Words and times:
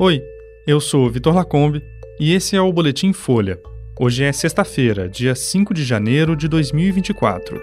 Oi, 0.00 0.22
eu 0.64 0.80
sou 0.80 1.10
Vitor 1.10 1.34
Lacombe 1.34 1.82
e 2.20 2.32
esse 2.32 2.54
é 2.54 2.60
o 2.60 2.72
Boletim 2.72 3.12
Folha. 3.12 3.58
Hoje 3.98 4.22
é 4.22 4.30
sexta-feira, 4.30 5.08
dia 5.08 5.34
5 5.34 5.74
de 5.74 5.82
janeiro 5.82 6.36
de 6.36 6.46
2024. 6.46 7.60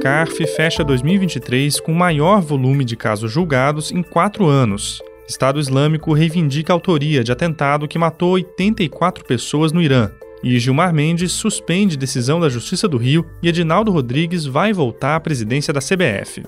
CARF 0.00 0.46
fecha 0.56 0.82
2023 0.82 1.78
com 1.78 1.92
maior 1.92 2.40
volume 2.40 2.86
de 2.86 2.96
casos 2.96 3.30
julgados 3.30 3.92
em 3.92 4.02
quatro 4.02 4.46
anos. 4.46 5.02
Estado 5.28 5.60
Islâmico 5.60 6.14
reivindica 6.14 6.72
a 6.72 6.76
autoria 6.76 7.22
de 7.22 7.30
atentado 7.30 7.86
que 7.86 7.98
matou 7.98 8.30
84 8.30 9.26
pessoas 9.26 9.72
no 9.72 9.82
Irã. 9.82 10.10
E 10.42 10.58
Gilmar 10.58 10.94
Mendes 10.94 11.32
suspende 11.32 11.98
decisão 11.98 12.40
da 12.40 12.48
Justiça 12.48 12.88
do 12.88 12.96
Rio 12.96 13.26
e 13.42 13.48
Edinaldo 13.50 13.92
Rodrigues 13.92 14.46
vai 14.46 14.72
voltar 14.72 15.16
à 15.16 15.20
presidência 15.20 15.70
da 15.70 15.80
CBF. 15.80 16.44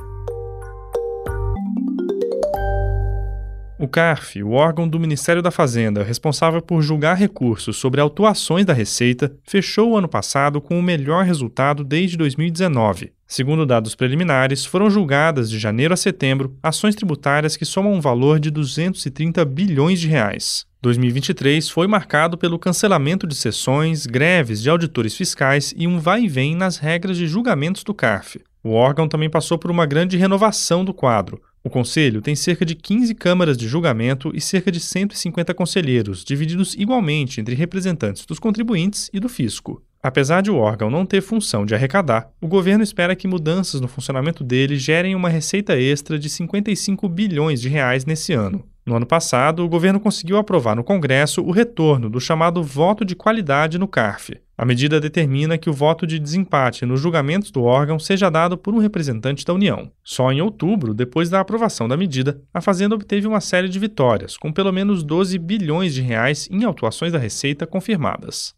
O 3.83 3.89
CARF, 3.89 4.43
o 4.43 4.51
órgão 4.51 4.87
do 4.87 5.01
Ministério 5.01 5.41
da 5.41 5.51
Fazenda 5.51 6.03
responsável 6.03 6.61
por 6.61 6.83
julgar 6.83 7.17
recursos 7.17 7.79
sobre 7.79 7.99
autuações 7.99 8.67
da 8.67 8.75
Receita, 8.75 9.33
fechou 9.43 9.93
o 9.93 9.97
ano 9.97 10.07
passado 10.07 10.61
com 10.61 10.79
o 10.79 10.83
melhor 10.83 11.25
resultado 11.25 11.83
desde 11.83 12.15
2019. 12.19 13.11
Segundo 13.27 13.65
dados 13.65 13.95
preliminares, 13.95 14.67
foram 14.67 14.91
julgadas 14.91 15.49
de 15.49 15.59
janeiro 15.59 15.95
a 15.95 15.97
setembro 15.97 16.55
ações 16.63 16.95
tributárias 16.95 17.57
que 17.57 17.65
somam 17.65 17.95
um 17.95 18.03
valor 18.03 18.39
de 18.39 18.51
230 18.51 19.43
bilhões 19.47 19.99
de 19.99 20.09
reais. 20.09 20.67
2023 20.83 21.71
foi 21.71 21.87
marcado 21.87 22.37
pelo 22.37 22.59
cancelamento 22.59 23.27
de 23.27 23.35
sessões, 23.35 24.05
greves 24.05 24.61
de 24.61 24.69
auditores 24.69 25.17
fiscais 25.17 25.73
e 25.75 25.87
um 25.87 25.99
vai 25.99 26.25
e 26.25 26.29
vem 26.29 26.55
nas 26.55 26.77
regras 26.77 27.17
de 27.17 27.27
julgamentos 27.27 27.83
do 27.83 27.95
CARF. 27.95 28.43
O 28.63 28.73
órgão 28.73 29.09
também 29.09 29.31
passou 29.31 29.57
por 29.57 29.71
uma 29.71 29.87
grande 29.87 30.19
renovação 30.19 30.85
do 30.85 30.93
quadro. 30.93 31.41
O 31.63 31.69
Conselho 31.69 32.23
tem 32.23 32.35
cerca 32.35 32.65
de 32.65 32.75
15 32.75 33.15
câmaras 33.15 33.57
de 33.57 33.69
julgamento 33.69 34.33
e 34.35 34.41
cerca 34.41 34.73
de 34.73 34.81
150 34.81 35.53
conselheiros, 35.53 36.25
divididos 36.25 36.75
igualmente 36.75 37.39
entre 37.39 37.55
representantes 37.55 38.25
dos 38.25 38.39
contribuintes 38.39 39.11
e 39.13 39.21
do 39.21 39.29
fisco. 39.29 39.83
Apesar 40.03 40.41
de 40.41 40.51
o 40.51 40.57
órgão 40.57 40.89
não 40.89 41.05
ter 41.05 41.21
função 41.21 41.67
de 41.67 41.75
arrecadar, 41.75 42.31
o 42.41 42.49
governo 42.49 42.83
espera 42.83 43.15
que 43.15 43.29
mudanças 43.29 43.79
no 43.79 43.89
funcionamento 43.89 44.43
dele 44.43 44.79
gerem 44.79 45.15
uma 45.15 45.29
receita 45.29 45.79
extra 45.79 46.19
de 46.19 46.31
55 46.31 47.07
bilhões 47.11 47.61
de 47.61 47.69
reais 47.69 48.07
nesse 48.07 48.33
ano. 48.33 48.65
No 48.91 48.97
ano 48.97 49.07
passado, 49.07 49.65
o 49.65 49.69
governo 49.69 50.01
conseguiu 50.01 50.37
aprovar 50.37 50.75
no 50.75 50.83
Congresso 50.83 51.43
o 51.43 51.53
retorno 51.53 52.11
do 52.11 52.21
chamado 52.21 52.61
voto 52.61 53.05
de 53.05 53.15
qualidade 53.15 53.79
no 53.79 53.87
CARF. 53.87 54.41
A 54.59 54.65
medida 54.65 55.01
determina 55.01 55.57
que 55.57 55.71
o 55.71 55.73
voto 55.73 56.05
de 56.05 56.19
desempate 56.19 56.85
nos 56.85 57.01
julgamentos 57.01 57.53
do 57.53 57.63
órgão 57.63 58.01
seja 58.01 58.29
dado 58.29 58.59
por 58.59 58.75
um 58.75 58.79
representante 58.79 59.45
da 59.45 59.55
União. 59.55 59.93
Só 60.03 60.33
em 60.33 60.41
outubro, 60.41 60.93
depois 60.93 61.31
da 61.31 61.39
aprovação 61.39 61.87
da 61.87 61.97
medida, 61.97 62.43
a 62.53 62.61
Fazenda 62.61 62.97
obteve 62.97 63.29
uma 63.29 63.41
série 63.41 63.69
de 63.69 63.79
vitórias, 63.79 64.37
com 64.37 64.53
pelo 64.53 64.73
menos 64.73 65.05
12 65.05 65.39
bilhões 65.39 65.95
de 65.95 66.03
reais 66.03 66.49
em 66.51 66.65
autuações 66.65 67.13
da 67.13 67.19
Receita 67.19 67.69
confirmadas. 67.69 68.57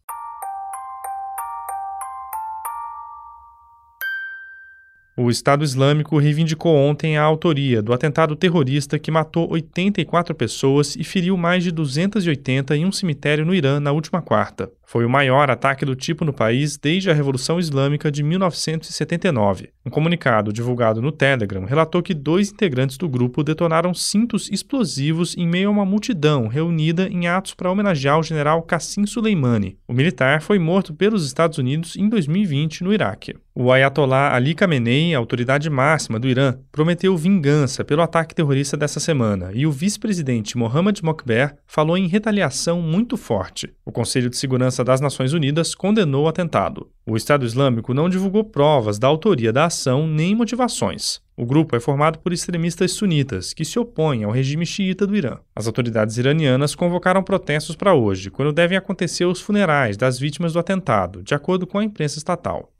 O 5.23 5.31
Estado 5.31 5.63
Islâmico 5.63 6.19
reivindicou 6.19 6.75
ontem 6.75 7.17
a 7.17 7.23
autoria 7.23 7.81
do 7.81 7.93
atentado 7.93 8.35
terrorista 8.35 8.99
que 8.99 9.09
matou 9.09 9.49
84 9.53 10.35
pessoas 10.35 10.97
e 10.97 11.05
feriu 11.05 11.37
mais 11.37 11.63
de 11.63 11.71
280 11.71 12.77
em 12.77 12.85
um 12.85 12.91
cemitério 12.91 13.47
no 13.47 13.55
Irã 13.55 13.79
na 13.79 13.93
última 13.93 14.21
quarta. 14.21 14.69
Foi 14.93 15.07
o 15.07 15.09
maior 15.09 15.51
ataque 15.51 15.87
do 15.87 15.97
tipo 15.97 16.23
no 16.23 16.35
país 16.35 16.77
desde 16.77 17.11
a 17.11 17.15
Revolução 17.15 17.59
Islâmica 17.59 18.13
de 18.13 18.23
1979. 18.23 19.71
Um 19.87 19.91
comunicado 19.91 20.53
divulgado 20.53 21.01
no 21.01 21.11
Telegram 21.11 21.65
relatou 21.65 22.03
que 22.03 22.13
dois 22.13 22.53
integrantes 22.53 22.99
do 22.99 23.09
grupo 23.09 23.43
detonaram 23.43 23.95
cintos 23.95 24.51
explosivos 24.51 25.35
em 25.35 25.49
meio 25.49 25.71
a 25.71 25.73
uma 25.73 25.87
multidão 25.87 26.47
reunida 26.47 27.09
em 27.09 27.27
atos 27.27 27.55
para 27.55 27.71
homenagear 27.71 28.19
o 28.19 28.23
general 28.23 28.63
Qassim 28.65 29.07
Soleimani. 29.07 29.79
O 29.89 29.95
militar 29.95 30.43
foi 30.43 30.59
morto 30.59 30.93
pelos 30.93 31.25
Estados 31.25 31.57
Unidos 31.57 31.97
em 31.97 32.07
2020 32.11 32.85
no 32.85 32.93
Iraque. 32.93 33.35
O 33.55 33.71
Ayatollah 33.71 34.35
Ali 34.35 34.55
Khamenei, 34.55 35.15
a 35.15 35.19
autoridade 35.19 35.69
máxima 35.69 36.19
do 36.19 36.27
Irã, 36.27 36.57
prometeu 36.71 37.15
vingança 37.19 37.85
pelo 37.85 38.01
ataque 38.01 38.35
terrorista 38.35 38.79
dessa 38.79 38.99
semana 38.99 39.51
e 39.53 39.67
o 39.67 39.71
vice-presidente 39.71 40.57
Mohammad 40.57 40.99
Mokber 41.03 41.55
falou 41.67 41.99
em 41.99 42.07
retaliação 42.07 42.81
muito 42.81 43.15
forte. 43.15 43.71
O 43.85 43.93
Conselho 43.93 44.31
de 44.31 44.39
Segurança 44.39 44.82
das 44.85 45.01
Nações 45.01 45.33
Unidas 45.33 45.75
condenou 45.75 46.25
o 46.25 46.29
atentado. 46.29 46.89
O 47.07 47.17
Estado 47.17 47.45
Islâmico 47.45 47.93
não 47.93 48.09
divulgou 48.09 48.45
provas 48.45 48.99
da 48.99 49.09
autoria 49.09 49.53
da 49.53 49.67
ação 49.67 50.07
nem 50.07 50.35
motivações. 50.35 51.21
O 51.37 51.47
grupo 51.47 51.75
é 51.75 51.81
formado 51.81 52.19
por 52.19 52.33
extremistas 52.33 52.93
sunitas 52.93 53.53
que 53.53 53.65
se 53.65 53.79
opõem 53.79 54.23
ao 54.25 54.31
regime 54.31 54.67
xiita 54.67 55.07
do 55.07 55.17
Irã. 55.17 55.39
As 55.57 55.67
autoridades 55.67 56.19
iranianas 56.19 56.75
convocaram 56.75 57.23
protestos 57.23 57.75
para 57.75 57.95
hoje, 57.95 58.31
quando 58.31 58.53
devem 58.53 58.77
acontecer 58.77 59.25
os 59.25 59.41
funerais 59.41 59.97
das 59.97 60.19
vítimas 60.19 60.53
do 60.53 60.59
atentado, 60.59 61.23
de 61.23 61.35
acordo 61.35 61.67
com 61.67 61.79
a 61.79 61.85
imprensa 61.85 62.19
estatal. 62.19 62.71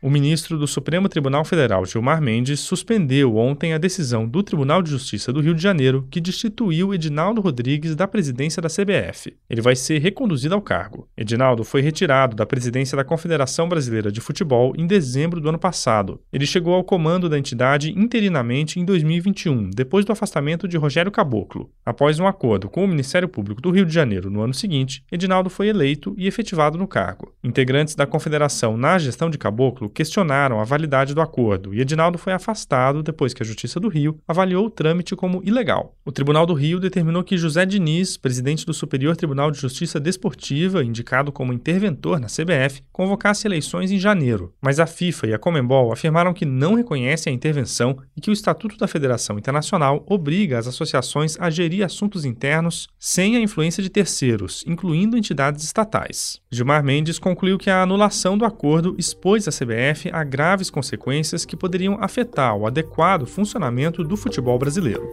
O 0.00 0.08
ministro 0.08 0.56
do 0.56 0.68
Supremo 0.68 1.08
Tribunal 1.08 1.44
Federal, 1.44 1.84
Gilmar 1.84 2.22
Mendes, 2.22 2.60
suspendeu 2.60 3.34
ontem 3.34 3.74
a 3.74 3.78
decisão 3.78 4.28
do 4.28 4.44
Tribunal 4.44 4.80
de 4.80 4.90
Justiça 4.90 5.32
do 5.32 5.40
Rio 5.40 5.56
de 5.56 5.60
Janeiro 5.60 6.06
que 6.08 6.20
destituiu 6.20 6.94
Edinaldo 6.94 7.40
Rodrigues 7.40 7.96
da 7.96 8.06
presidência 8.06 8.62
da 8.62 8.68
CBF. 8.68 9.36
Ele 9.50 9.60
vai 9.60 9.74
ser 9.74 9.98
reconduzido 9.98 10.54
ao 10.54 10.62
cargo. 10.62 11.08
Edinaldo 11.16 11.64
foi 11.64 11.80
retirado 11.80 12.36
da 12.36 12.46
presidência 12.46 12.94
da 12.94 13.02
Confederação 13.02 13.68
Brasileira 13.68 14.12
de 14.12 14.20
Futebol 14.20 14.72
em 14.78 14.86
dezembro 14.86 15.40
do 15.40 15.48
ano 15.48 15.58
passado. 15.58 16.20
Ele 16.32 16.46
chegou 16.46 16.74
ao 16.74 16.84
comando 16.84 17.28
da 17.28 17.36
entidade 17.36 17.92
interinamente 17.98 18.78
em 18.78 18.84
2021, 18.84 19.68
depois 19.70 20.04
do 20.04 20.12
afastamento 20.12 20.68
de 20.68 20.76
Rogério 20.76 21.10
Caboclo. 21.10 21.72
Após 21.84 22.20
um 22.20 22.26
acordo 22.28 22.68
com 22.68 22.84
o 22.84 22.88
Ministério 22.88 23.28
Público 23.28 23.60
do 23.60 23.72
Rio 23.72 23.84
de 23.84 23.94
Janeiro 23.94 24.30
no 24.30 24.42
ano 24.42 24.54
seguinte, 24.54 25.02
Edinaldo 25.10 25.50
foi 25.50 25.66
eleito 25.66 26.14
e 26.16 26.28
efetivado 26.28 26.78
no 26.78 26.86
cargo. 26.86 27.34
Integrantes 27.42 27.96
da 27.96 28.06
confederação 28.06 28.76
na 28.76 28.96
gestão 28.96 29.28
de 29.28 29.36
Caboclo 29.36 29.87
questionaram 29.88 30.60
a 30.60 30.64
validade 30.64 31.14
do 31.14 31.20
acordo 31.20 31.74
e 31.74 31.80
Edinaldo 31.80 32.18
foi 32.18 32.32
afastado 32.32 33.02
depois 33.02 33.32
que 33.32 33.42
a 33.42 33.46
Justiça 33.46 33.80
do 33.80 33.88
Rio 33.88 34.18
avaliou 34.26 34.66
o 34.66 34.70
trâmite 34.70 35.16
como 35.16 35.42
ilegal. 35.44 35.94
O 36.04 36.12
Tribunal 36.12 36.46
do 36.46 36.54
Rio 36.54 36.80
determinou 36.80 37.24
que 37.24 37.36
José 37.36 37.64
Diniz, 37.64 38.16
presidente 38.16 38.64
do 38.64 38.74
Superior 38.74 39.16
Tribunal 39.16 39.50
de 39.50 39.58
Justiça 39.58 40.00
Desportiva, 40.00 40.84
indicado 40.84 41.32
como 41.32 41.52
interventor 41.52 42.20
na 42.20 42.26
CBF, 42.26 42.82
convocasse 42.92 43.46
eleições 43.46 43.90
em 43.90 43.98
janeiro, 43.98 44.52
mas 44.60 44.80
a 44.80 44.86
FIFA 44.86 45.26
e 45.28 45.34
a 45.34 45.38
Comembol 45.38 45.92
afirmaram 45.92 46.34
que 46.34 46.44
não 46.44 46.74
reconhecem 46.74 47.32
a 47.32 47.36
intervenção 47.36 47.98
e 48.16 48.20
que 48.20 48.30
o 48.30 48.32
Estatuto 48.32 48.76
da 48.76 48.88
Federação 48.88 49.38
Internacional 49.38 50.04
obriga 50.06 50.58
as 50.58 50.66
associações 50.66 51.36
a 51.40 51.50
gerir 51.50 51.84
assuntos 51.84 52.24
internos 52.24 52.88
sem 52.98 53.36
a 53.36 53.40
influência 53.40 53.82
de 53.82 53.88
terceiros, 53.88 54.64
incluindo 54.66 55.16
entidades 55.16 55.64
estatais. 55.64 56.40
Gilmar 56.50 56.82
Mendes 56.82 57.18
concluiu 57.18 57.58
que 57.58 57.70
a 57.70 57.82
anulação 57.82 58.36
do 58.36 58.44
acordo 58.44 58.94
expôs 58.98 59.46
a 59.46 59.50
CBF 59.50 59.77
CBF 59.78 60.10
a 60.12 60.24
graves 60.24 60.70
consequências 60.70 61.44
que 61.44 61.56
poderiam 61.56 61.98
afetar 62.00 62.56
o 62.56 62.66
adequado 62.66 63.26
funcionamento 63.26 64.02
do 64.02 64.16
futebol 64.16 64.58
brasileiro. 64.58 65.08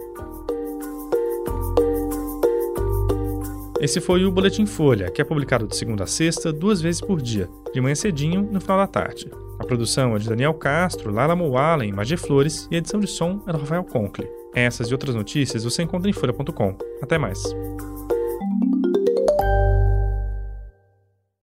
Esse 3.80 4.00
foi 4.00 4.24
o 4.24 4.32
Boletim 4.32 4.66
Folha, 4.66 5.10
que 5.10 5.20
é 5.20 5.24
publicado 5.24 5.68
de 5.68 5.76
segunda 5.76 6.04
a 6.04 6.06
sexta, 6.06 6.52
duas 6.52 6.80
vezes 6.80 7.00
por 7.00 7.22
dia, 7.22 7.48
de 7.72 7.80
manhã 7.80 7.94
cedinho 7.94 8.42
no 8.50 8.60
final 8.60 8.78
da 8.78 8.86
tarde. 8.86 9.30
A 9.58 9.64
produção 9.64 10.16
é 10.16 10.18
de 10.18 10.28
Daniel 10.28 10.54
Castro, 10.54 11.12
Lara 11.12 11.36
Moalen, 11.36 11.92
Magé 11.92 12.16
Flores 12.16 12.66
e 12.70 12.74
a 12.74 12.78
edição 12.78 12.98
de 12.98 13.06
som 13.06 13.42
é 13.46 13.52
do 13.52 13.58
Rafael 13.58 13.84
Conkle. 13.84 14.28
Essas 14.54 14.88
e 14.88 14.92
outras 14.92 15.14
notícias 15.14 15.64
você 15.64 15.82
encontra 15.82 16.10
em 16.10 16.12
folha.com. 16.12 16.76
Até 17.02 17.18
mais. 17.18 17.42